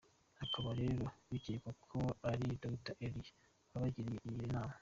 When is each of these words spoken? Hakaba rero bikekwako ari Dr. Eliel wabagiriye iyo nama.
Hakaba 0.39 0.69
rero 0.81 1.05
bikekwako 1.29 1.99
ari 2.31 2.47
Dr. 2.63 2.93
Eliel 3.05 3.35
wabagiriye 3.71 4.19
iyo 4.31 4.45
nama. 4.53 4.75